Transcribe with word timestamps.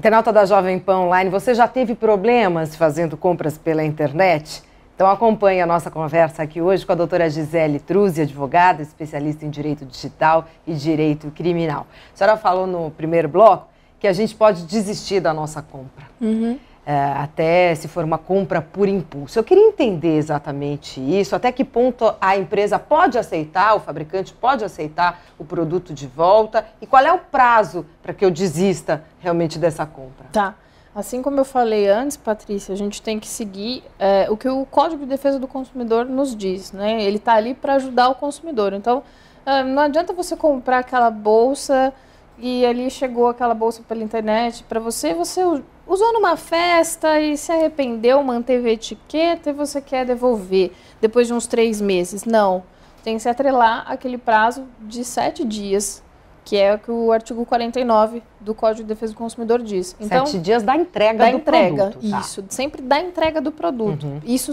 Internauta 0.00 0.32
da 0.32 0.46
Jovem 0.46 0.78
Pan 0.78 1.00
Online, 1.00 1.28
você 1.28 1.52
já 1.52 1.68
teve 1.68 1.94
problemas 1.94 2.74
fazendo 2.74 3.18
compras 3.18 3.58
pela 3.58 3.84
internet? 3.84 4.62
Então 4.94 5.06
acompanhe 5.10 5.60
a 5.60 5.66
nossa 5.66 5.90
conversa 5.90 6.42
aqui 6.42 6.58
hoje 6.58 6.86
com 6.86 6.92
a 6.92 6.94
doutora 6.94 7.28
Gisele 7.28 7.78
Truzzi, 7.78 8.22
advogada, 8.22 8.80
especialista 8.80 9.44
em 9.44 9.50
direito 9.50 9.84
digital 9.84 10.46
e 10.66 10.72
direito 10.72 11.30
criminal. 11.32 11.86
A 12.14 12.16
senhora 12.16 12.38
falou 12.38 12.66
no 12.66 12.90
primeiro 12.90 13.28
bloco 13.28 13.68
que 13.98 14.06
a 14.06 14.12
gente 14.14 14.34
pode 14.34 14.62
desistir 14.64 15.20
da 15.20 15.34
nossa 15.34 15.60
compra. 15.60 16.06
Uhum 16.18 16.58
até 16.86 17.74
se 17.74 17.86
for 17.86 18.04
uma 18.04 18.18
compra 18.18 18.60
por 18.60 18.88
impulso. 18.88 19.38
Eu 19.38 19.44
queria 19.44 19.68
entender 19.68 20.16
exatamente 20.16 21.00
isso, 21.00 21.36
até 21.36 21.52
que 21.52 21.64
ponto 21.64 22.14
a 22.20 22.36
empresa 22.36 22.78
pode 22.78 23.18
aceitar, 23.18 23.74
o 23.74 23.80
fabricante 23.80 24.32
pode 24.32 24.64
aceitar 24.64 25.20
o 25.38 25.44
produto 25.44 25.92
de 25.92 26.06
volta 26.06 26.66
e 26.80 26.86
qual 26.86 27.04
é 27.04 27.12
o 27.12 27.18
prazo 27.18 27.86
para 28.02 28.12
que 28.12 28.24
eu 28.24 28.30
desista 28.30 29.04
realmente 29.20 29.58
dessa 29.58 29.86
compra. 29.86 30.26
Tá. 30.32 30.54
Assim 30.92 31.22
como 31.22 31.38
eu 31.38 31.44
falei 31.44 31.88
antes, 31.88 32.16
Patrícia, 32.16 32.72
a 32.72 32.76
gente 32.76 33.00
tem 33.00 33.20
que 33.20 33.28
seguir 33.28 33.84
é, 33.96 34.26
o 34.28 34.36
que 34.36 34.48
o 34.48 34.66
Código 34.66 35.04
de 35.04 35.10
Defesa 35.10 35.38
do 35.38 35.46
Consumidor 35.46 36.04
nos 36.04 36.34
diz, 36.34 36.72
né? 36.72 37.00
Ele 37.04 37.18
está 37.18 37.34
ali 37.34 37.54
para 37.54 37.74
ajudar 37.74 38.08
o 38.08 38.16
consumidor. 38.16 38.72
Então, 38.72 39.04
é, 39.46 39.62
não 39.62 39.82
adianta 39.82 40.12
você 40.12 40.36
comprar 40.36 40.78
aquela 40.78 41.08
bolsa 41.08 41.94
e 42.36 42.66
ali 42.66 42.90
chegou 42.90 43.28
aquela 43.28 43.54
bolsa 43.54 43.82
pela 43.86 44.02
internet 44.02 44.64
para 44.64 44.80
você, 44.80 45.14
você 45.14 45.42
usou 45.90 46.12
numa 46.12 46.36
festa 46.36 47.20
e 47.20 47.36
se 47.36 47.50
arrependeu, 47.50 48.22
manteve 48.22 48.70
a 48.70 48.72
etiqueta 48.72 49.50
e 49.50 49.52
você 49.52 49.80
quer 49.80 50.06
devolver 50.06 50.72
depois 51.00 51.26
de 51.26 51.34
uns 51.34 51.48
três 51.48 51.80
meses. 51.80 52.24
Não. 52.24 52.62
Tem 53.02 53.16
que 53.16 53.22
se 53.22 53.28
atrelar 53.28 53.84
aquele 53.90 54.16
prazo 54.16 54.64
de 54.80 55.04
sete 55.04 55.44
dias, 55.44 56.02
que 56.44 56.56
é 56.56 56.74
o 56.74 56.78
que 56.78 56.90
o 56.90 57.10
artigo 57.10 57.44
49 57.44 58.22
do 58.38 58.54
Código 58.54 58.82
de 58.82 58.94
Defesa 58.94 59.12
do 59.12 59.18
Consumidor 59.18 59.60
diz. 59.62 59.96
Então, 59.98 60.26
sete 60.26 60.38
dias 60.38 60.62
da 60.62 60.76
entrega 60.76 61.24
da 61.24 61.30
do 61.30 61.36
entrega, 61.38 61.90
produto. 61.90 62.10
Tá. 62.10 62.20
Isso, 62.20 62.44
sempre 62.48 62.82
da 62.82 63.00
entrega 63.00 63.40
do 63.40 63.50
produto. 63.50 64.06
Uhum. 64.06 64.20
Isso 64.24 64.52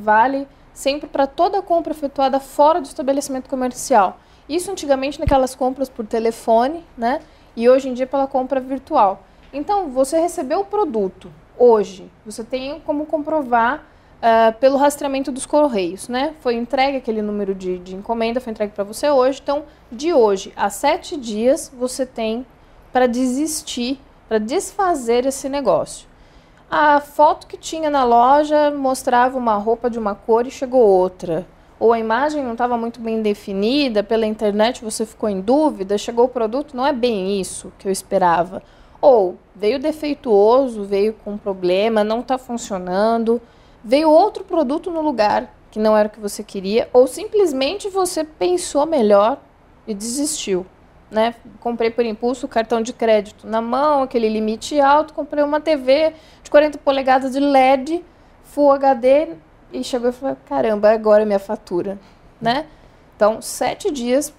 vale 0.00 0.48
sempre 0.72 1.08
para 1.08 1.26
toda 1.26 1.60
compra 1.60 1.92
efetuada 1.92 2.40
fora 2.40 2.80
do 2.80 2.86
estabelecimento 2.86 3.48
comercial. 3.48 4.18
Isso 4.48 4.70
antigamente 4.70 5.20
naquelas 5.20 5.54
compras 5.54 5.90
por 5.90 6.06
telefone, 6.06 6.82
né? 6.96 7.20
E 7.54 7.68
hoje 7.68 7.88
em 7.88 7.94
dia 7.94 8.06
pela 8.06 8.26
compra 8.26 8.60
virtual. 8.60 9.24
Então, 9.52 9.88
você 9.88 10.18
recebeu 10.18 10.60
o 10.60 10.64
produto 10.64 11.30
hoje, 11.58 12.10
você 12.24 12.44
tem 12.44 12.80
como 12.80 13.06
comprovar 13.06 13.84
uh, 14.18 14.52
pelo 14.58 14.76
rastreamento 14.76 15.32
dos 15.32 15.46
correios, 15.46 16.08
né? 16.08 16.34
Foi 16.40 16.54
entregue 16.54 16.98
aquele 16.98 17.22
número 17.22 17.54
de, 17.54 17.78
de 17.78 17.96
encomenda, 17.96 18.40
foi 18.40 18.52
entregue 18.52 18.72
para 18.72 18.84
você 18.84 19.10
hoje. 19.10 19.40
Então, 19.42 19.64
de 19.90 20.12
hoje 20.12 20.52
a 20.56 20.70
sete 20.70 21.16
dias, 21.16 21.72
você 21.76 22.04
tem 22.04 22.46
para 22.92 23.06
desistir, 23.06 24.00
para 24.28 24.38
desfazer 24.38 25.26
esse 25.26 25.48
negócio. 25.48 26.06
A 26.70 27.00
foto 27.00 27.46
que 27.46 27.56
tinha 27.56 27.88
na 27.88 28.04
loja 28.04 28.70
mostrava 28.70 29.38
uma 29.38 29.54
roupa 29.54 29.88
de 29.88 29.98
uma 29.98 30.14
cor 30.14 30.46
e 30.46 30.50
chegou 30.50 30.82
outra. 30.82 31.46
Ou 31.80 31.92
a 31.92 31.98
imagem 31.98 32.42
não 32.44 32.52
estava 32.52 32.76
muito 32.76 33.00
bem 33.00 33.22
definida, 33.22 34.02
pela 34.02 34.26
internet 34.26 34.84
você 34.84 35.06
ficou 35.06 35.28
em 35.28 35.40
dúvida, 35.40 35.96
chegou 35.96 36.24
o 36.24 36.28
produto, 36.28 36.76
não 36.76 36.84
é 36.84 36.92
bem 36.92 37.40
isso 37.40 37.72
que 37.78 37.86
eu 37.86 37.92
esperava 37.92 38.62
ou 39.00 39.36
veio 39.54 39.78
defeituoso, 39.78 40.84
veio 40.84 41.12
com 41.24 41.36
problema, 41.36 42.02
não 42.02 42.20
está 42.20 42.38
funcionando, 42.38 43.40
veio 43.82 44.10
outro 44.10 44.44
produto 44.44 44.90
no 44.90 45.00
lugar 45.00 45.54
que 45.70 45.78
não 45.78 45.96
era 45.96 46.08
o 46.08 46.10
que 46.10 46.20
você 46.20 46.42
queria, 46.42 46.88
ou 46.92 47.06
simplesmente 47.06 47.88
você 47.88 48.24
pensou 48.24 48.86
melhor 48.86 49.38
e 49.86 49.94
desistiu. 49.94 50.66
Né? 51.10 51.34
Comprei 51.60 51.90
por 51.90 52.04
impulso 52.04 52.46
cartão 52.46 52.82
de 52.82 52.92
crédito 52.92 53.46
na 53.46 53.60
mão, 53.60 54.02
aquele 54.02 54.28
limite 54.28 54.80
alto, 54.80 55.14
comprei 55.14 55.42
uma 55.42 55.60
TV 55.60 56.12
de 56.42 56.50
40 56.50 56.78
polegadas 56.78 57.32
de 57.32 57.40
LED, 57.40 58.04
Full 58.44 58.72
HD, 58.72 59.28
e 59.72 59.84
chegou 59.84 60.10
e 60.10 60.12
falou: 60.12 60.36
caramba, 60.46 60.90
agora 60.90 61.22
é 61.22 61.26
minha 61.26 61.38
fatura. 61.38 61.98
Né? 62.40 62.66
Então, 63.16 63.42
sete 63.42 63.90
dias 63.90 64.32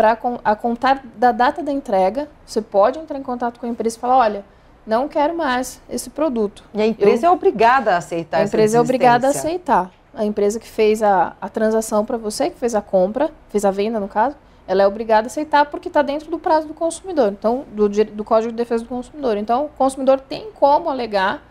para 0.00 0.18
a 0.42 0.56
contar 0.56 1.04
da 1.14 1.30
data 1.30 1.62
da 1.62 1.70
entrega, 1.70 2.26
você 2.46 2.62
pode 2.62 2.98
entrar 2.98 3.18
em 3.18 3.22
contato 3.22 3.60
com 3.60 3.66
a 3.66 3.68
empresa 3.68 3.98
e 3.98 4.00
falar, 4.00 4.16
olha, 4.16 4.44
não 4.86 5.06
quero 5.06 5.36
mais 5.36 5.82
esse 5.90 6.08
produto. 6.08 6.64
E 6.72 6.80
a 6.80 6.86
empresa 6.86 7.26
Eu, 7.26 7.30
é 7.30 7.34
obrigada 7.34 7.92
a 7.92 7.98
aceitar 7.98 8.38
A 8.38 8.44
empresa 8.44 8.78
é 8.78 8.80
obrigada 8.80 9.26
a 9.26 9.30
aceitar. 9.30 9.90
A 10.14 10.24
empresa 10.24 10.58
que 10.58 10.66
fez 10.66 11.02
a, 11.02 11.36
a 11.38 11.50
transação 11.50 12.06
para 12.06 12.16
você, 12.16 12.48
que 12.48 12.58
fez 12.58 12.74
a 12.74 12.80
compra, 12.80 13.30
fez 13.50 13.62
a 13.62 13.70
venda 13.70 14.00
no 14.00 14.08
caso, 14.08 14.36
ela 14.66 14.82
é 14.82 14.86
obrigada 14.86 15.26
a 15.26 15.28
aceitar 15.28 15.66
porque 15.66 15.88
está 15.88 16.00
dentro 16.00 16.30
do 16.30 16.38
prazo 16.38 16.66
do 16.66 16.72
consumidor, 16.72 17.32
então 17.32 17.66
do, 17.70 17.86
do 17.86 18.24
Código 18.24 18.52
de 18.52 18.56
Defesa 18.56 18.82
do 18.84 18.88
Consumidor. 18.88 19.36
Então, 19.36 19.66
o 19.66 19.68
consumidor 19.68 20.18
tem 20.18 20.50
como 20.52 20.88
alegar 20.88 21.42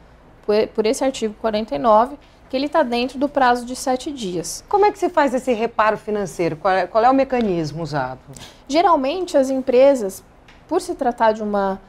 por, 0.44 0.56
por 0.70 0.88
esse 0.88 1.04
artigo 1.04 1.36
49 1.40 2.18
que 2.50 2.58
ele 2.58 2.66
está 2.66 2.82
dentro 2.82 3.20
do 3.20 3.30
prazo 3.30 3.66
de 3.66 3.76
sete 3.76 4.12
dias. 4.12 4.64
Como 4.68 4.86
é 4.86 4.92
que 4.92 4.98
se 4.98 5.10
faz 5.10 5.34
esse 5.34 5.54
reparo 5.54 5.98
financeiro? 5.98 6.56
Qual 6.56 6.74
é, 6.74 6.88
qual 6.88 7.04
é 7.04 7.10
o 7.10 7.14
mecanismo 7.14 7.84
usado? 7.84 8.20
Geralmente 8.68 9.38
as 9.38 9.50
empresas, 9.50 10.24
por 10.68 10.82
se 10.82 10.96
tratar 10.96 11.34
de 11.34 11.44
uma 11.44 11.80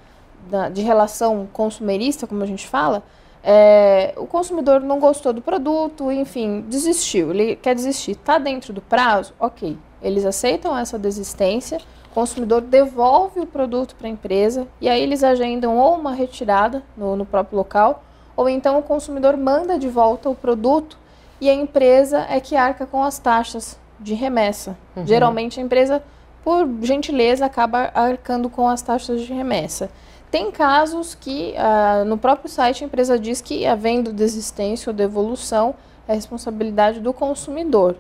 de 0.72 0.80
relação 0.80 1.46
consumerista, 1.52 2.26
como 2.26 2.42
a 2.42 2.46
gente 2.46 2.66
fala, 2.66 3.02
é, 3.42 4.14
o 4.16 4.26
consumidor 4.26 4.80
não 4.80 4.98
gostou 4.98 5.32
do 5.32 5.42
produto, 5.42 6.10
enfim, 6.10 6.62
desistiu. 6.62 7.30
Ele 7.30 7.56
quer 7.56 7.74
desistir. 7.74 8.12
Está 8.12 8.38
dentro 8.38 8.72
do 8.72 8.80
prazo? 8.80 9.34
Ok. 9.38 9.78
Eles 10.02 10.24
aceitam 10.24 10.76
essa 10.76 10.98
desistência. 10.98 11.78
O 12.10 12.14
consumidor 12.14 12.62
devolve 12.62 13.40
o 13.40 13.46
produto 13.46 13.94
para 13.94 14.08
a 14.08 14.10
empresa 14.10 14.66
e 14.80 14.88
aí 14.88 15.00
eles 15.00 15.22
agendam 15.22 15.76
ou 15.78 15.94
uma 15.94 16.12
retirada 16.12 16.82
no, 16.96 17.16
no 17.16 17.24
próprio 17.24 17.56
local 17.56 18.02
ou 18.40 18.48
então 18.48 18.78
o 18.78 18.82
consumidor 18.82 19.36
manda 19.36 19.78
de 19.78 19.86
volta 19.86 20.30
o 20.30 20.34
produto 20.34 20.96
e 21.42 21.50
a 21.50 21.52
empresa 21.52 22.26
é 22.26 22.40
que 22.40 22.56
arca 22.56 22.86
com 22.86 23.04
as 23.04 23.18
taxas 23.18 23.78
de 24.00 24.14
remessa. 24.14 24.78
Uhum. 24.96 25.06
Geralmente 25.06 25.60
a 25.60 25.62
empresa, 25.62 26.02
por 26.42 26.66
gentileza, 26.80 27.44
acaba 27.44 27.90
arcando 27.92 28.48
com 28.48 28.66
as 28.66 28.80
taxas 28.80 29.20
de 29.20 29.30
remessa. 29.30 29.90
Tem 30.30 30.50
casos 30.50 31.14
que 31.14 31.52
uh, 31.52 32.06
no 32.06 32.16
próprio 32.16 32.48
site 32.48 32.82
a 32.82 32.86
empresa 32.86 33.18
diz 33.18 33.42
que, 33.42 33.66
havendo 33.66 34.10
desistência 34.10 34.88
ou 34.88 34.96
devolução, 34.96 35.74
é 36.08 36.14
responsabilidade 36.14 36.98
do 36.98 37.12
consumidor. 37.12 37.94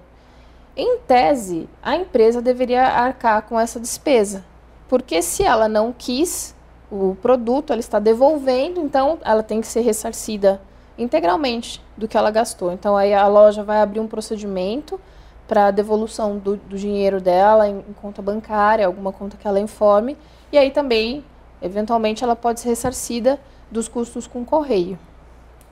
Em 0.74 1.00
tese, 1.00 1.68
a 1.82 1.96
empresa 1.96 2.40
deveria 2.40 2.84
arcar 2.84 3.42
com 3.42 3.60
essa 3.60 3.78
despesa, 3.78 4.42
porque 4.88 5.20
se 5.20 5.42
ela 5.42 5.68
não 5.68 5.92
quis, 5.92 6.54
o 6.90 7.16
produto, 7.22 7.72
ela 7.72 7.80
está 7.80 7.98
devolvendo, 7.98 8.80
então 8.80 9.18
ela 9.22 9.42
tem 9.42 9.60
que 9.60 9.66
ser 9.66 9.80
ressarcida 9.80 10.60
integralmente 10.98 11.82
do 11.96 12.08
que 12.08 12.16
ela 12.16 12.30
gastou. 12.30 12.72
Então 12.72 12.96
aí 12.96 13.14
a 13.14 13.26
loja 13.26 13.62
vai 13.62 13.80
abrir 13.80 14.00
um 14.00 14.08
procedimento 14.08 15.00
para 15.46 15.70
devolução 15.70 16.38
do, 16.38 16.56
do, 16.56 16.76
dinheiro 16.76 17.20
dela 17.20 17.68
em, 17.68 17.78
em, 17.78 17.92
conta 18.00 18.22
bancária, 18.22 18.86
alguma 18.86 19.12
conta 19.12 19.36
que 19.36 19.48
ela 19.48 19.58
informe, 19.58 20.16
e 20.52 20.58
aí 20.58 20.70
também, 20.70 21.24
eventualmente, 21.60 22.22
ela 22.22 22.36
pode 22.36 22.60
ser 22.60 22.68
ressarcida 22.68 23.38
dos 23.70 23.88
custos 23.88 24.26
com 24.28 24.44
correio. 24.44 24.96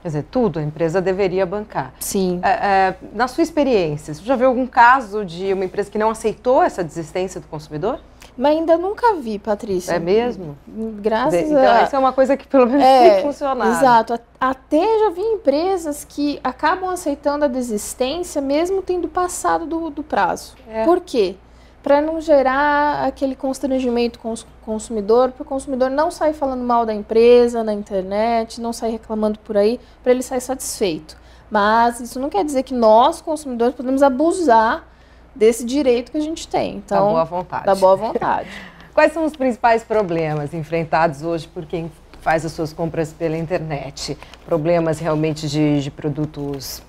Quer 0.03 0.09
dizer, 0.09 0.25
tudo 0.31 0.59
a 0.59 0.63
empresa 0.63 1.01
deveria 1.01 1.45
bancar. 1.45 1.93
Sim. 2.01 2.41
É, 2.43 2.49
é, 2.49 2.95
na 3.13 3.29
sua 3.29 3.43
experiência, 3.43 4.15
você 4.15 4.23
já 4.23 4.37
viu 4.37 4.49
algum 4.49 4.67
caso 4.67 5.25
de 5.25 5.53
uma 5.53 5.65
empresa 5.65 5.91
que 5.91 5.99
não 5.99 6.11
aceitou 6.11 6.63
essa 6.63 6.83
desistência 6.83 7.41
do 7.41 7.47
consumidor? 7.49 8.01
Mas 8.39 8.57
ainda 8.57 8.79
nunca 8.79 9.15
vi, 9.15 9.37
Patrícia. 9.37 9.95
É 9.95 9.99
mesmo? 9.99 10.57
Graças 11.01 11.35
a 11.35 11.39
Então, 11.41 11.59
a... 11.59 11.83
isso 11.83 11.97
é 11.97 11.99
uma 11.99 12.13
coisa 12.13 12.37
que 12.37 12.47
pelo 12.47 12.67
menos 12.69 12.85
é, 12.85 13.15
tem 13.17 13.23
funcionado. 13.25 13.71
Exato. 13.73 14.21
Até 14.41 14.99
já 15.01 15.11
vi 15.11 15.23
empresas 15.23 16.07
que 16.09 16.39
acabam 16.45 16.89
aceitando 16.89 17.45
a 17.45 17.49
desistência 17.49 18.41
mesmo 18.41 18.81
tendo 18.81 19.09
passado 19.09 19.67
do, 19.67 19.91
do 19.91 20.05
prazo. 20.05 20.55
É. 20.69 20.85
Por 20.85 21.01
quê? 21.01 21.35
Para 21.83 22.01
não 22.01 22.21
gerar 22.21 23.09
aquele 23.09 23.35
constrangimento 23.35 24.21
com 24.21 24.33
o 24.33 24.37
consumidor, 24.65 25.33
para 25.33 25.43
o 25.43 25.45
consumidor 25.45 25.91
não 25.91 26.09
sair 26.09 26.33
falando 26.33 26.63
mal 26.63 26.87
da 26.87 26.95
empresa 26.95 27.65
na 27.65 27.75
internet, 27.75 28.61
não 28.61 28.73
sair 28.73 28.93
reclamando 28.93 29.41
por 29.41 29.57
aí, 29.57 29.81
para 30.01 30.13
ele 30.13 30.23
sair 30.23 30.41
satisfeito. 30.41 31.17
Mas 31.51 31.99
isso 31.99 32.21
não 32.21 32.29
quer 32.29 32.45
dizer 32.45 32.63
que 32.63 32.75
nós, 32.75 33.21
consumidores, 33.21 33.75
podemos 33.75 34.01
abusar 34.01 34.87
desse 35.35 35.65
direito 35.65 36.11
que 36.11 36.19
a 36.19 36.23
gente 36.23 36.47
tem. 36.47 36.77
Então, 36.77 37.07
da 37.07 37.11
boa 37.11 37.25
vontade. 37.25 37.67
Da 37.67 37.75
boa 37.75 37.97
vontade. 37.97 38.49
Quais 38.95 39.13
são 39.13 39.25
os 39.25 39.37
principais 39.37 39.85
problemas 39.85 40.53
enfrentados 40.53 41.23
hoje 41.23 41.47
por 41.47 41.65
quem 41.65 41.91
faz 42.21 42.45
as 42.45 42.53
suas 42.53 42.73
compras 42.73 43.13
pela 43.13 43.37
internet? 43.37 44.19
Problemas 44.45 44.99
realmente 44.99 45.49
de, 45.49 45.81
de 45.81 45.91
produtos 45.91 46.83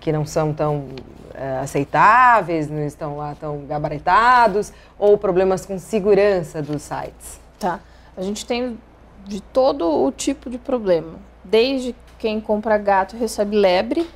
que 0.00 0.10
não 0.12 0.24
são 0.24 0.52
tão 0.52 0.88
é, 1.34 1.58
aceitáveis, 1.58 2.68
não 2.70 2.84
estão 2.84 3.16
lá 3.16 3.34
tão 3.38 3.64
gabaritados, 3.66 4.72
ou 4.98 5.16
problemas 5.18 5.66
com 5.66 5.78
segurança 5.78 6.62
dos 6.62 6.82
sites? 6.82 7.40
Tá. 7.58 7.80
A 8.16 8.22
gente 8.22 8.46
tem 8.46 8.78
de 9.26 9.40
todo 9.40 9.86
o 9.86 10.12
tipo 10.12 10.48
de 10.48 10.58
problema. 10.58 11.14
Desde 11.42 11.94
quem 12.18 12.40
compra 12.40 12.78
gato 12.78 13.16
recebe 13.16 13.56
lebre, 13.56 14.08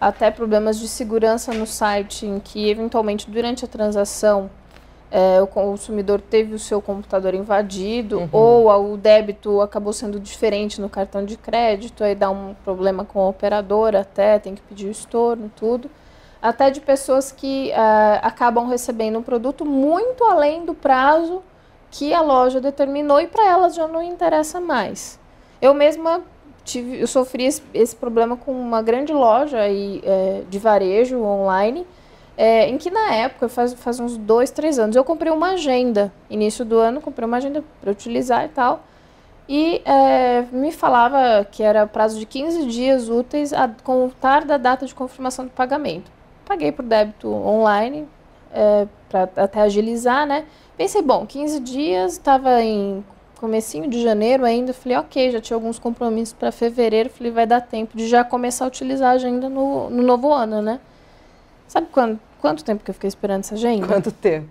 até 0.00 0.30
problemas 0.30 0.78
de 0.78 0.88
segurança 0.88 1.52
no 1.52 1.66
site, 1.66 2.24
em 2.24 2.40
que 2.40 2.70
eventualmente 2.70 3.30
durante 3.30 3.64
a 3.64 3.68
transação 3.68 4.50
é, 5.10 5.42
o 5.42 5.46
consumidor 5.46 6.20
teve 6.20 6.54
o 6.54 6.58
seu 6.58 6.80
computador 6.80 7.34
invadido 7.34 8.20
uhum. 8.20 8.28
ou 8.32 8.92
o 8.92 8.96
débito 8.96 9.60
acabou 9.60 9.92
sendo 9.92 10.20
diferente 10.20 10.80
no 10.80 10.88
cartão 10.88 11.24
de 11.24 11.36
crédito, 11.36 12.04
aí 12.04 12.14
dá 12.14 12.30
um 12.30 12.54
problema 12.64 13.04
com 13.04 13.20
a 13.20 13.28
operadora 13.28 14.00
até, 14.00 14.38
tem 14.38 14.54
que 14.54 14.62
pedir 14.62 14.86
o 14.86 14.90
estorno, 14.90 15.50
tudo. 15.56 15.90
Até 16.40 16.70
de 16.70 16.80
pessoas 16.80 17.30
que 17.30 17.70
uh, 17.70 18.20
acabam 18.22 18.66
recebendo 18.66 19.18
um 19.18 19.22
produto 19.22 19.66
muito 19.66 20.24
além 20.24 20.64
do 20.64 20.72
prazo 20.72 21.42
que 21.90 22.14
a 22.14 22.22
loja 22.22 22.60
determinou 22.60 23.20
e 23.20 23.26
para 23.26 23.46
elas 23.46 23.74
já 23.74 23.86
não 23.86 24.00
interessa 24.00 24.58
mais. 24.60 25.18
Eu 25.60 25.74
mesma 25.74 26.22
tive, 26.64 27.00
eu 27.00 27.06
sofri 27.06 27.44
esse, 27.44 27.62
esse 27.72 27.94
problema 27.94 28.36
com 28.36 28.52
uma 28.52 28.82
grande 28.82 29.12
loja 29.12 29.58
aí, 29.58 30.00
é, 30.04 30.42
de 30.48 30.58
varejo 30.58 31.20
online, 31.22 31.86
é, 32.36 32.68
em 32.68 32.78
que 32.78 32.90
na 32.90 33.14
época, 33.14 33.48
faz, 33.48 33.74
faz 33.74 34.00
uns 34.00 34.16
dois, 34.16 34.50
três 34.50 34.78
anos, 34.78 34.96
eu 34.96 35.04
comprei 35.04 35.30
uma 35.32 35.50
agenda. 35.50 36.12
Início 36.28 36.64
do 36.64 36.78
ano, 36.78 37.00
comprei 37.00 37.26
uma 37.26 37.36
agenda 37.36 37.62
para 37.80 37.90
utilizar 37.90 38.44
e 38.44 38.48
tal. 38.48 38.82
E 39.48 39.82
é, 39.84 40.42
me 40.52 40.70
falava 40.70 41.44
que 41.44 41.62
era 41.62 41.86
prazo 41.86 42.18
de 42.18 42.24
15 42.24 42.66
dias 42.66 43.08
úteis 43.08 43.52
a 43.52 43.68
contar 43.82 44.44
da 44.44 44.56
data 44.56 44.86
de 44.86 44.94
confirmação 44.94 45.44
do 45.44 45.50
pagamento. 45.50 46.10
Paguei 46.46 46.70
por 46.72 46.84
débito 46.84 47.28
online, 47.28 48.08
é, 48.52 48.86
para 49.08 49.28
até 49.36 49.60
agilizar, 49.62 50.26
né? 50.26 50.46
Pensei, 50.76 51.02
bom, 51.02 51.26
15 51.26 51.60
dias, 51.60 52.12
estava 52.12 52.62
em 52.62 53.04
comecinho 53.40 53.88
de 53.88 54.02
janeiro 54.02 54.44
ainda, 54.44 54.74
falei, 54.74 54.98
ok, 54.98 55.30
já 55.30 55.40
tinha 55.40 55.56
alguns 55.56 55.78
compromissos 55.78 56.34
para 56.34 56.52
fevereiro, 56.52 57.08
falei, 57.08 57.32
vai 57.32 57.46
dar 57.46 57.62
tempo 57.62 57.96
de 57.96 58.06
já 58.06 58.22
começar 58.22 58.66
a 58.66 58.68
utilizar 58.68 59.12
a 59.12 59.14
agenda 59.14 59.48
no, 59.48 59.88
no 59.88 60.02
novo 60.02 60.30
ano, 60.30 60.60
né? 60.60 60.78
Sabe 61.66 61.88
quando, 61.90 62.20
quanto 62.38 62.62
tempo 62.62 62.84
que 62.84 62.90
eu 62.90 62.94
fiquei 62.94 63.08
esperando 63.08 63.40
essa 63.40 63.54
agenda? 63.54 63.86
Quanto 63.86 64.12
tempo? 64.12 64.48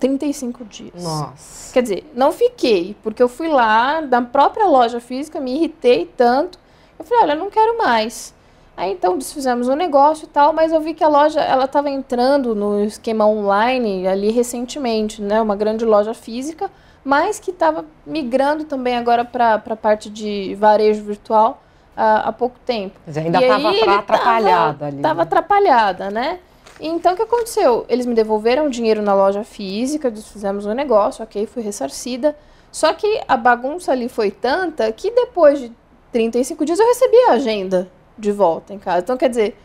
35 0.00 0.64
dias. 0.64 1.02
Nossa. 1.02 1.72
Quer 1.72 1.82
dizer, 1.82 2.10
não 2.12 2.32
fiquei, 2.32 2.96
porque 3.04 3.22
eu 3.22 3.28
fui 3.28 3.46
lá 3.46 4.00
da 4.00 4.20
própria 4.20 4.66
loja 4.66 4.98
física, 4.98 5.40
me 5.40 5.54
irritei 5.54 6.10
tanto. 6.16 6.58
Eu 6.98 7.04
falei, 7.04 7.24
olha, 7.24 7.34
não 7.36 7.48
quero 7.48 7.78
mais. 7.78 8.34
Aí 8.76 8.90
então 8.90 9.16
desfizemos 9.16 9.68
o 9.68 9.72
um 9.72 9.76
negócio 9.76 10.24
e 10.24 10.28
tal, 10.28 10.52
mas 10.52 10.72
eu 10.72 10.80
vi 10.80 10.94
que 10.94 11.04
a 11.04 11.08
loja 11.08 11.40
ela 11.40 11.66
estava 11.66 11.88
entrando 11.88 12.54
no 12.56 12.82
esquema 12.82 13.24
online 13.24 14.08
ali 14.08 14.32
recentemente, 14.32 15.22
né? 15.22 15.40
Uma 15.40 15.54
grande 15.54 15.84
loja 15.84 16.12
física, 16.12 16.68
mas 17.04 17.38
que 17.38 17.50
estava 17.50 17.84
migrando 18.06 18.64
também 18.64 18.96
agora 18.96 19.24
para 19.24 19.54
a 19.54 19.76
parte 19.76 20.08
de 20.08 20.54
varejo 20.54 21.02
virtual 21.02 21.62
uh, 21.96 22.28
há 22.28 22.32
pouco 22.32 22.56
tempo. 22.64 22.98
Mas 23.06 23.16
ainda 23.16 23.40
estava 23.40 23.70
atrapalhada 23.98 24.86
ali. 24.86 24.96
Estava 24.96 25.16
né? 25.16 25.22
atrapalhada, 25.22 26.10
né? 26.10 26.38
Então, 26.80 27.12
o 27.12 27.16
que 27.16 27.22
aconteceu? 27.22 27.84
Eles 27.88 28.04
me 28.06 28.14
devolveram 28.14 28.66
o 28.66 28.70
dinheiro 28.70 29.00
na 29.00 29.14
loja 29.14 29.44
física, 29.44 30.10
fizemos 30.10 30.66
o 30.66 30.70
um 30.70 30.74
negócio, 30.74 31.22
ok, 31.22 31.46
fui 31.46 31.62
ressarcida. 31.62 32.36
Só 32.72 32.92
que 32.92 33.20
a 33.28 33.36
bagunça 33.36 33.92
ali 33.92 34.08
foi 34.08 34.30
tanta 34.30 34.90
que 34.90 35.10
depois 35.10 35.60
de 35.60 35.72
35 36.10 36.64
dias 36.64 36.80
eu 36.80 36.86
recebi 36.86 37.16
a 37.28 37.32
agenda 37.32 37.88
de 38.18 38.32
volta 38.32 38.74
em 38.74 38.78
casa. 38.78 39.00
Então, 39.00 39.16
quer 39.16 39.28
dizer, 39.28 39.56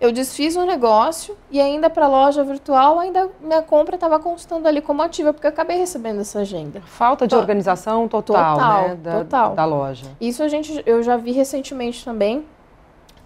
eu 0.00 0.12
desfiz 0.12 0.56
o 0.56 0.64
negócio 0.64 1.36
e 1.50 1.60
ainda 1.60 1.88
para 1.88 2.06
a 2.06 2.08
loja 2.08 2.42
virtual, 2.44 2.98
ainda 2.98 3.30
minha 3.40 3.62
compra 3.62 3.94
estava 3.94 4.18
constando 4.18 4.66
ali 4.68 4.80
como 4.80 5.02
ativa, 5.02 5.32
porque 5.32 5.46
eu 5.46 5.50
acabei 5.50 5.78
recebendo 5.78 6.20
essa 6.20 6.40
agenda. 6.40 6.80
Falta 6.82 7.26
de 7.26 7.34
organização 7.34 8.08
total, 8.08 8.56
total, 8.56 8.88
né, 8.88 8.94
da, 8.96 9.18
total. 9.18 9.54
da 9.54 9.64
loja. 9.64 10.06
Isso 10.20 10.42
a 10.42 10.48
gente, 10.48 10.82
eu 10.84 11.02
já 11.02 11.16
vi 11.16 11.32
recentemente 11.32 12.04
também, 12.04 12.44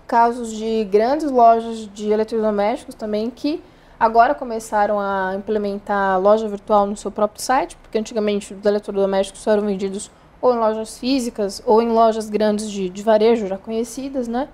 casos 0.06 0.52
de 0.52 0.84
grandes 0.84 1.30
lojas 1.30 1.88
de 1.92 2.10
eletrodomésticos 2.10 2.94
também 2.94 3.30
que 3.30 3.62
agora 3.98 4.34
começaram 4.34 5.00
a 5.00 5.34
implementar 5.36 6.20
loja 6.20 6.46
virtual 6.48 6.86
no 6.86 6.96
seu 6.96 7.10
próprio 7.10 7.42
site, 7.42 7.76
porque 7.76 7.98
antigamente 7.98 8.54
os 8.54 8.64
eletrodomésticos 8.64 9.42
só 9.42 9.52
eram 9.52 9.66
vendidos 9.66 10.10
ou 10.40 10.54
em 10.54 10.58
lojas 10.58 10.98
físicas 10.98 11.62
ou 11.66 11.82
em 11.82 11.88
lojas 11.88 12.30
grandes 12.30 12.70
de, 12.70 12.88
de 12.88 13.02
varejo 13.02 13.46
já 13.46 13.58
conhecidas, 13.58 14.28
né? 14.28 14.48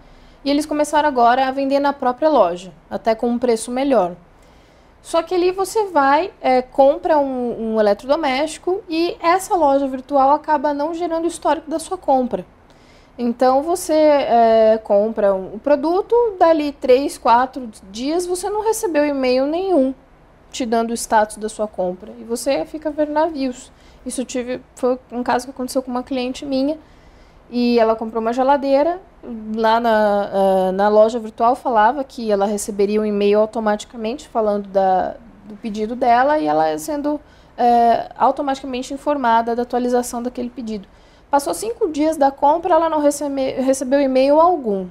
E 0.44 0.50
eles 0.50 0.66
começaram 0.66 1.08
agora 1.08 1.48
a 1.48 1.50
vender 1.50 1.80
na 1.80 1.92
própria 1.92 2.28
loja, 2.28 2.72
até 2.90 3.14
com 3.14 3.28
um 3.28 3.38
preço 3.38 3.70
melhor. 3.70 4.14
Só 5.00 5.22
que 5.22 5.34
ali 5.34 5.50
você 5.50 5.84
vai, 5.86 6.32
é, 6.40 6.62
compra 6.62 7.18
um, 7.18 7.74
um 7.74 7.80
eletrodoméstico 7.80 8.82
e 8.88 9.16
essa 9.20 9.54
loja 9.54 9.86
virtual 9.86 10.30
acaba 10.30 10.72
não 10.72 10.94
gerando 10.94 11.24
o 11.24 11.28
histórico 11.28 11.70
da 11.70 11.78
sua 11.78 11.98
compra. 11.98 12.44
Então 13.16 13.62
você 13.62 13.92
é, 13.92 14.80
compra 14.82 15.34
um 15.34 15.58
produto, 15.58 16.14
dali 16.38 16.72
3, 16.72 17.16
4 17.18 17.70
dias 17.90 18.26
você 18.26 18.50
não 18.50 18.64
recebeu 18.64 19.06
e-mail 19.06 19.46
nenhum 19.46 19.94
te 20.50 20.64
dando 20.64 20.90
o 20.90 20.94
status 20.94 21.36
da 21.36 21.48
sua 21.48 21.66
compra. 21.66 22.12
E 22.18 22.24
você 22.24 22.64
fica 22.64 22.90
vendo 22.90 23.12
navios. 23.12 23.72
Isso 24.06 24.24
tive, 24.24 24.60
foi 24.76 24.98
um 25.10 25.22
caso 25.22 25.46
que 25.46 25.50
aconteceu 25.50 25.82
com 25.82 25.90
uma 25.90 26.02
cliente 26.02 26.46
minha. 26.46 26.78
E 27.50 27.78
ela 27.78 27.94
comprou 27.94 28.20
uma 28.20 28.32
geladeira. 28.32 29.00
Lá 29.56 29.80
na, 29.80 30.30
uh, 30.32 30.72
na 30.72 30.88
loja 30.88 31.18
virtual 31.18 31.54
falava 31.54 32.02
que 32.04 32.30
ela 32.30 32.46
receberia 32.46 33.00
um 33.00 33.04
e-mail 33.04 33.40
automaticamente 33.40 34.28
falando 34.28 34.68
da, 34.68 35.16
do 35.44 35.56
pedido 35.56 35.94
dela 35.94 36.38
e 36.38 36.46
ela 36.46 36.76
sendo 36.78 37.14
uh, 37.14 37.20
automaticamente 38.18 38.92
informada 38.92 39.54
da 39.54 39.62
atualização 39.62 40.22
daquele 40.22 40.50
pedido. 40.50 40.86
Passou 41.30 41.54
cinco 41.54 41.88
dias 41.90 42.16
da 42.16 42.30
compra, 42.30 42.74
ela 42.74 42.88
não 42.88 43.00
recebe, 43.00 43.52
recebeu 43.52 44.00
e-mail 44.00 44.40
algum. 44.40 44.86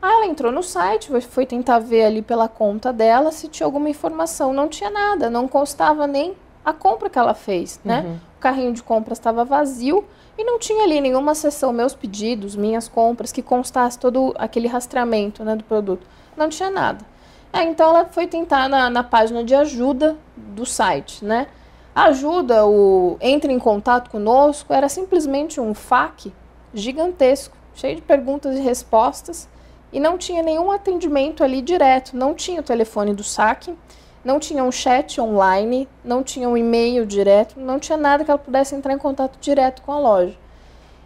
Aí 0.00 0.10
ela 0.10 0.26
entrou 0.26 0.50
no 0.50 0.62
site, 0.62 1.10
foi 1.20 1.44
tentar 1.44 1.78
ver 1.78 2.04
ali 2.04 2.22
pela 2.22 2.48
conta 2.48 2.92
dela 2.92 3.30
se 3.30 3.48
tinha 3.48 3.66
alguma 3.66 3.88
informação. 3.88 4.52
Não 4.52 4.68
tinha 4.68 4.88
nada, 4.88 5.28
não 5.28 5.46
constava 5.46 6.06
nem 6.06 6.34
a 6.64 6.72
compra 6.72 7.10
que 7.10 7.18
ela 7.18 7.34
fez, 7.34 7.78
né? 7.84 8.04
Uhum. 8.06 8.29
O 8.40 8.42
carrinho 8.42 8.72
de 8.72 8.82
compras 8.82 9.18
estava 9.18 9.44
vazio 9.44 10.02
e 10.38 10.42
não 10.42 10.58
tinha 10.58 10.82
ali 10.84 10.98
nenhuma 10.98 11.34
seção 11.34 11.74
meus 11.74 11.94
pedidos, 11.94 12.56
minhas 12.56 12.88
compras, 12.88 13.30
que 13.30 13.42
constasse 13.42 13.98
todo 13.98 14.34
aquele 14.38 14.66
rastreamento 14.66 15.44
né, 15.44 15.54
do 15.54 15.62
produto. 15.62 16.06
Não 16.34 16.48
tinha 16.48 16.70
nada. 16.70 17.04
É, 17.52 17.62
então 17.64 17.90
ela 17.90 18.06
foi 18.06 18.26
tentar 18.26 18.66
na, 18.66 18.88
na 18.88 19.04
página 19.04 19.44
de 19.44 19.54
ajuda 19.54 20.16
do 20.34 20.64
site, 20.64 21.22
né? 21.22 21.48
ajuda, 21.94 22.64
o 22.64 23.18
entre 23.20 23.52
em 23.52 23.58
contato 23.58 24.08
conosco, 24.08 24.72
era 24.72 24.88
simplesmente 24.88 25.60
um 25.60 25.74
FAQ 25.74 26.32
gigantesco, 26.72 27.54
cheio 27.74 27.96
de 27.96 28.00
perguntas 28.00 28.56
e 28.56 28.60
respostas, 28.60 29.46
e 29.92 30.00
não 30.00 30.16
tinha 30.16 30.42
nenhum 30.42 30.70
atendimento 30.70 31.44
ali 31.44 31.60
direto, 31.60 32.16
não 32.16 32.32
tinha 32.32 32.60
o 32.60 32.64
telefone 32.64 33.12
do 33.12 33.22
saque, 33.22 33.76
não 34.24 34.38
tinha 34.38 34.62
um 34.62 34.70
chat 34.70 35.20
online, 35.20 35.88
não 36.04 36.22
tinha 36.22 36.48
um 36.48 36.56
e-mail 36.56 37.06
direto, 37.06 37.58
não 37.58 37.78
tinha 37.78 37.96
nada 37.96 38.24
que 38.24 38.30
ela 38.30 38.38
pudesse 38.38 38.74
entrar 38.74 38.92
em 38.92 38.98
contato 38.98 39.38
direto 39.40 39.82
com 39.82 39.92
a 39.92 39.98
loja. 39.98 40.36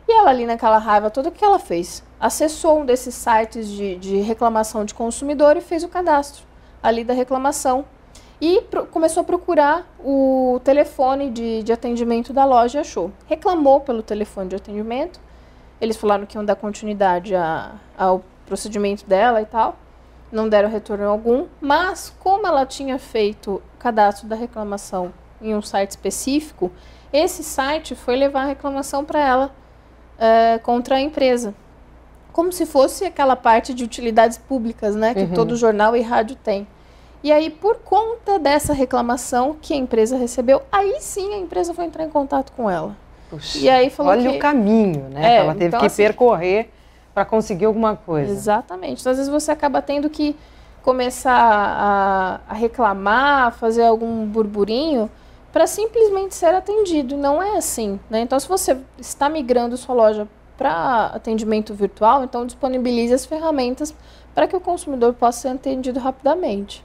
E 0.06 0.12
ela 0.12 0.30
ali 0.30 0.44
naquela 0.44 0.78
raiva 0.78 1.10
toda, 1.10 1.28
o 1.28 1.32
que 1.32 1.44
ela 1.44 1.58
fez? 1.58 2.02
Acessou 2.20 2.80
um 2.80 2.84
desses 2.84 3.14
sites 3.14 3.68
de, 3.68 3.96
de 3.96 4.16
reclamação 4.16 4.84
de 4.84 4.94
consumidor 4.94 5.56
e 5.56 5.60
fez 5.60 5.82
o 5.82 5.88
cadastro 5.88 6.44
ali 6.82 7.02
da 7.02 7.14
reclamação 7.14 7.86
e 8.40 8.60
pro, 8.62 8.84
começou 8.86 9.22
a 9.22 9.24
procurar 9.24 9.86
o 9.98 10.60
telefone 10.62 11.30
de, 11.30 11.62
de 11.62 11.72
atendimento 11.72 12.32
da 12.32 12.44
loja 12.44 12.78
e 12.78 12.80
achou. 12.80 13.10
Reclamou 13.26 13.80
pelo 13.80 14.02
telefone 14.02 14.50
de 14.50 14.56
atendimento. 14.56 15.18
Eles 15.80 15.96
falaram 15.96 16.26
que 16.26 16.36
iam 16.36 16.44
dar 16.44 16.56
continuidade 16.56 17.34
a, 17.34 17.72
ao 17.96 18.22
procedimento 18.44 19.06
dela 19.06 19.40
e 19.40 19.46
tal. 19.46 19.78
Não 20.34 20.48
deram 20.48 20.68
retorno 20.68 21.08
algum. 21.08 21.46
Mas, 21.60 22.12
como 22.18 22.44
ela 22.44 22.66
tinha 22.66 22.98
feito 22.98 23.62
cadastro 23.78 24.26
da 24.26 24.34
reclamação 24.34 25.14
em 25.40 25.54
um 25.54 25.62
site 25.62 25.90
específico, 25.90 26.72
esse 27.12 27.44
site 27.44 27.94
foi 27.94 28.16
levar 28.16 28.42
a 28.42 28.46
reclamação 28.46 29.04
para 29.04 29.20
ela 29.20 29.54
é, 30.18 30.58
contra 30.58 30.96
a 30.96 31.00
empresa. 31.00 31.54
Como 32.32 32.52
se 32.52 32.66
fosse 32.66 33.04
aquela 33.04 33.36
parte 33.36 33.72
de 33.72 33.84
utilidades 33.84 34.36
públicas, 34.36 34.96
né? 34.96 35.14
Que 35.14 35.20
uhum. 35.20 35.34
todo 35.34 35.54
jornal 35.54 35.96
e 35.96 36.02
rádio 36.02 36.34
tem. 36.34 36.66
E 37.22 37.30
aí, 37.30 37.48
por 37.48 37.76
conta 37.76 38.36
dessa 38.36 38.72
reclamação 38.72 39.56
que 39.62 39.72
a 39.72 39.76
empresa 39.76 40.16
recebeu, 40.16 40.62
aí 40.72 40.96
sim 41.00 41.32
a 41.32 41.38
empresa 41.38 41.72
foi 41.72 41.84
entrar 41.84 42.04
em 42.04 42.10
contato 42.10 42.50
com 42.56 42.68
ela. 42.68 42.96
Puxa, 43.30 43.56
e 43.58 43.70
aí 43.70 43.88
falou 43.88 44.10
olha 44.10 44.30
que... 44.30 44.36
o 44.36 44.40
caminho, 44.40 45.08
né? 45.10 45.34
É, 45.34 45.36
ela 45.36 45.52
teve 45.52 45.66
então, 45.66 45.80
que 45.80 45.86
assim, 45.86 46.02
percorrer 46.02 46.70
para 47.14 47.24
conseguir 47.24 47.66
alguma 47.66 47.94
coisa. 47.94 48.30
Exatamente. 48.30 49.00
Então, 49.00 49.12
às 49.12 49.18
vezes 49.18 49.32
você 49.32 49.52
acaba 49.52 49.80
tendo 49.80 50.10
que 50.10 50.36
começar 50.82 51.32
a, 51.32 52.40
a 52.48 52.54
reclamar, 52.54 53.52
fazer 53.54 53.84
algum 53.84 54.26
burburinho 54.26 55.08
para 55.52 55.66
simplesmente 55.66 56.34
ser 56.34 56.54
atendido. 56.54 57.16
Não 57.16 57.40
é 57.42 57.56
assim, 57.56 57.98
né? 58.10 58.20
Então, 58.20 58.38
se 58.38 58.48
você 58.48 58.76
está 58.98 59.28
migrando 59.28 59.76
sua 59.76 59.94
loja 59.94 60.28
para 60.58 61.06
atendimento 61.06 61.72
virtual, 61.72 62.24
então 62.24 62.44
disponibilize 62.44 63.14
as 63.14 63.24
ferramentas 63.24 63.94
para 64.34 64.46
que 64.48 64.56
o 64.56 64.60
consumidor 64.60 65.14
possa 65.14 65.42
ser 65.42 65.48
atendido 65.48 66.00
rapidamente. 66.00 66.84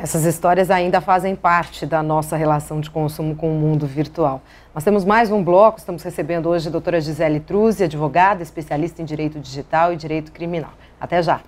Essas 0.00 0.24
histórias 0.24 0.70
ainda 0.70 1.00
fazem 1.00 1.34
parte 1.34 1.84
da 1.84 2.04
nossa 2.04 2.36
relação 2.36 2.80
de 2.80 2.88
consumo 2.88 3.34
com 3.34 3.50
o 3.50 3.58
mundo 3.58 3.84
virtual. 3.84 4.40
Nós 4.72 4.84
temos 4.84 5.04
mais 5.04 5.28
um 5.32 5.42
bloco, 5.42 5.80
estamos 5.80 6.04
recebendo 6.04 6.48
hoje 6.48 6.68
a 6.68 6.70
doutora 6.70 7.00
Gisele 7.00 7.40
Truzzi, 7.40 7.82
advogada, 7.82 8.40
especialista 8.40 9.02
em 9.02 9.04
direito 9.04 9.40
digital 9.40 9.92
e 9.92 9.96
direito 9.96 10.30
criminal. 10.30 10.70
Até 11.00 11.20
já! 11.20 11.40